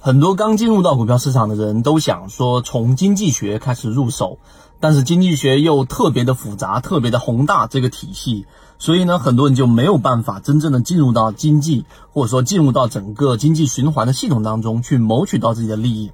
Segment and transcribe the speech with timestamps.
[0.00, 4.38] 很多刚进入到股票市场的人都想说从经济学开始入手，
[4.78, 8.46] 但是经济学又特别的复杂，特别的宏大这个体系，
[8.78, 16.12] 所以呢，很多人就没有办法真正的进入到经济，或者说进入到整个经济循环的系统当中去谋取到自己的利益。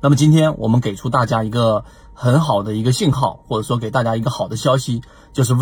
[0.00, 1.84] 那么今天我们给出大家一个
[2.14, 5.02] 很好的一个信号，或者说给大家一个好的消息，
[5.34, 5.54] 就是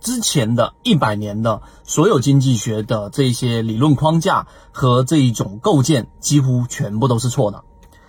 [0.00, 7.62] 之前的一百年的所有经济学的这些理论框架和这一种构建，几乎全部都是错的。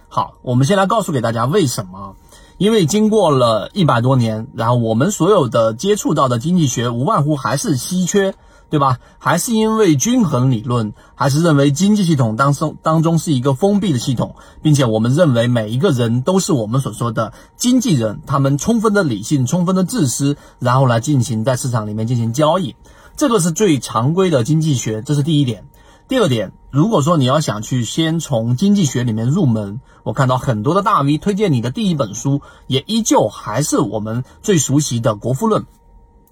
[0.07, 2.15] 好，我们先来告诉给大家为什么？
[2.57, 8.35] 因为经过了一百多年，然后我们所有的接触到的经济学，无外乎还是稀缺。
[8.71, 8.99] 对吧？
[9.19, 22.77] 还是因为均衡理论，还是认为经济系统当中当中是一个封闭的系统，并且我们认为每一个人都是我们所说的经纪人，他们充分的理性，充分的自私，然后来进行在市场里面进行交易，
[23.17, 25.65] 这个是最常规的经济学，这是第一点。
[26.07, 35.63] 第二点，如果说你要想去先从经济学里面入门，我看到很多的大 V 推荐你的第一本书，也依旧还是我们最熟悉的《国富论》。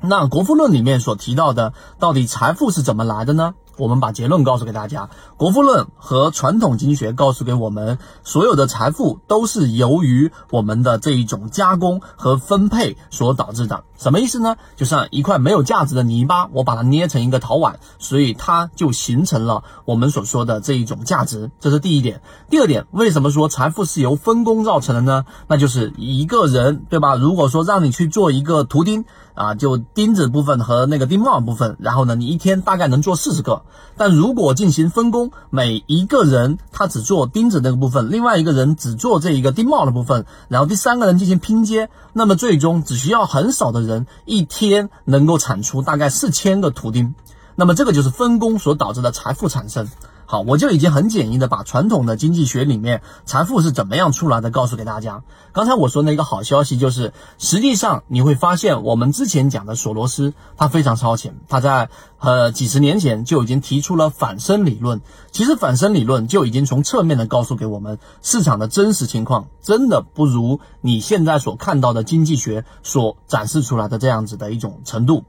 [0.01, 3.53] 那《国富论》里面所提到的，到底财富是怎么来的呢？
[3.77, 5.05] 我们把结论告诉给大家，
[5.37, 13.85] 《国富论》和传统经济学告诉给我们，所有的财富都是由于我们的这一种加工和分配所导致的。
[13.97, 14.57] 什么意思呢？
[14.75, 21.49] 就像一块没有价值的泥巴，我把它捏成一个陶碗，所以它就形成了我们所说的这一种价值。
[21.61, 22.21] 这是第一点。
[22.49, 25.25] 第二点，为什么说财富是由分工造成的呢？
[25.47, 27.15] 那就是一个人，对吧？
[27.15, 29.05] 如果说让你去做一个图钉
[29.39, 33.61] 啊，就钉子部分和那个钉帽部分，然后呢，你一天大概能做四十个。
[33.95, 47.15] 但如果进行分工，每一个人他只做钉子那个部分，另外一个人只做这一个钉帽的部分，然后第三个人进行拼接，那么最终只需要很少的人一天能够产出大概四千个图钉，
[47.55, 49.87] 那么这个就是分工所导致的财富产生。
[50.31, 55.23] 好，我就已经很简易的把传统的经济学里面财富是怎么样出来的告诉给大家。
[55.53, 61.89] 刚才我说那个好消息就是，实际上你会发现我们之前讲的索罗斯他非常超前，他在
[62.19, 65.01] 呃几十年前就已经提出了反身理论。
[65.31, 75.23] 其实反身理论就已经从侧面的告诉给我们市场的真实情况，真的不如你现在所看到的经济学所展示出来的这样子的一种程度。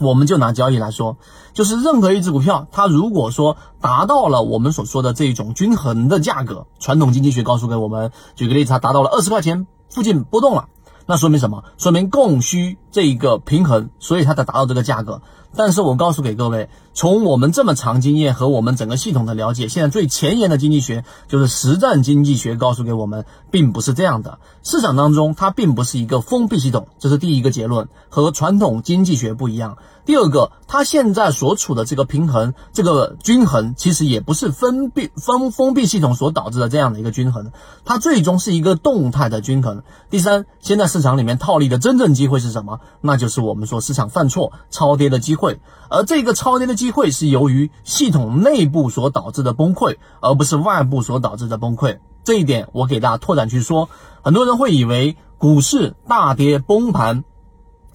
[0.00, 1.18] 我们就拿交易来说，
[1.52, 10.68] 就是任何一只股票，它如果说达到了我们所说的这种均衡的价格，传统经济学告诉给我们，举个例子，它达到了二十块钱附近波动了，
[11.04, 11.64] 那说明什么？
[11.76, 15.22] 说明供需这一个平衡，所以它才达到这个价格。
[15.56, 24.38] 但是我告诉给各位，从我们这么长经验和我们整个系统的了解，现在最前沿的经济学就是实战经济学，告诉给我们，并不是这样的。
[24.62, 29.76] 市场当中它并不是一个封闭系统，这是第一个结论，和传统经济学不一样。
[30.04, 37.50] 第二个，它现在所处的这个平衡、这个均衡，其实也不是封闭、封封闭系统所导致的这样的一个均衡，
[37.84, 39.82] 它最终是一个动态的均衡。
[40.10, 42.79] 第三，现在市场里面套利的真正机会是什么？
[43.00, 51.98] 那就是我们说市场犯错、超跌的机会，而这个超跌的机会是由于系统内部所导致的崩溃，而不是外部所导致的崩溃。
[52.24, 53.88] 这一点我给大家拓展去说，
[54.22, 57.24] 很多人会以为股市大跌崩盘。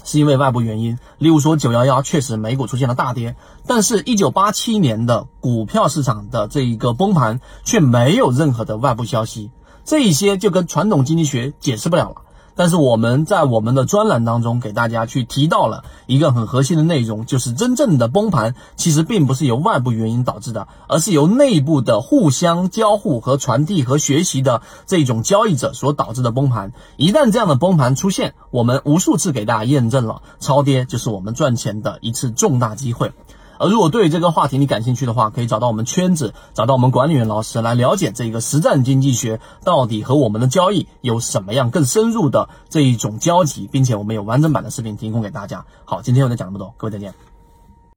[0.08, 3.36] 是因为外部原因，例如说九幺幺确实美股出现了大跌，
[3.66, 9.50] 但是，一九八七年的股票市场的这一个崩盘却没有任何的外部消息，
[9.84, 12.18] 这一些就跟传统经济学解释不了了。
[12.56, 26.72] 但是我们在我们的专栏当中给大家去提到了一个很核心的内容，就是真正的崩盘其实并不是由外部原因导致的，而是由内部的互相交互和传递和学习的这种交易者所导致的崩盘。
[26.96, 33.12] 一旦这样的崩盘出现，我们无数次给大家验证了超跌就是我们赚钱的一次重大机会。
[33.60, 45.66] 而如果对这个话题你感兴趣的话，可以找到我们圈子，找到我们管理员老师来了解这个实战经济学到底和我们的交易有什么样更深入的这一种交集，并且我们有完整版的视频提供给大家。
[45.86, 47.35] 好，今天我就讲这么多，各位再见。